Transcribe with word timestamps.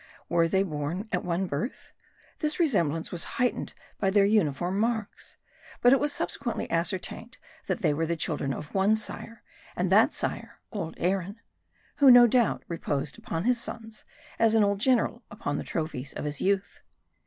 Were 0.29 0.47
they 0.47 0.63
born 0.63 1.07
at 1.11 1.23
one 1.23 1.45
birth? 1.45 1.91
This 2.39 2.59
resemblance 2.59 3.11
was 3.11 3.23
heightened 3.37 3.75
by 3.99 4.09
their 4.09 4.25
uniform 4.25 4.79
marks. 4.79 5.37
But 5.79 5.93
it 5.93 5.99
was 5.99 6.11
subsequent 6.11 6.57
ly 6.57 6.65
ascertained, 6.71 7.37
that 7.67 7.83
they 7.83 7.93
were 7.93 8.07
the 8.07 8.15
children 8.15 8.51
of 8.51 8.73
one 8.73 8.95
sire; 8.95 9.43
and 9.75 9.91
that 9.91 10.15
sire, 10.15 10.57
old 10.71 10.95
Aaron; 10.97 11.39
who, 11.97 12.09
no 12.09 12.25
doubt, 12.25 12.63
reposed 12.67 13.19
upon 13.19 13.43
his 13.43 13.61
sons, 13.61 14.03
as 14.39 14.55
an 14.55 14.63
old 14.63 14.79
general 14.79 15.21
upon 15.29 15.57
the 15.59 15.63
trophies 15.63 16.13
of 16.13 16.25
his 16.25 16.41
youth. 16.41 16.79